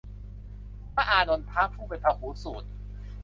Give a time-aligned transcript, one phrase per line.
[0.93, 2.63] พระอานนทะ ผู้เป็นพหูสูต